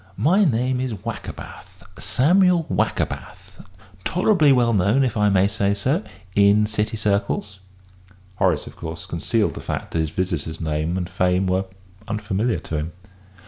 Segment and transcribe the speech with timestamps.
[0.17, 3.63] My name is Wackerbath, Samuel Wackerbath
[4.03, 7.59] tolerably well known, if I may say so, in City circles."
[8.37, 11.65] Horace, of course, concealed the fact that his visitor's name and fame were
[12.07, 12.93] unfamiliar to him.